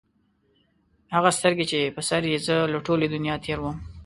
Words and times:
هغه 1.15 1.29
سترګي 1.37 1.65
چې 1.71 1.79
په 1.95 2.01
سر 2.09 2.21
یې 2.31 2.37
زه 2.45 2.57
له 2.73 2.79
ټولي 2.87 3.07
دنیا 3.09 3.35
تېر 3.45 3.59
وم 3.61 3.77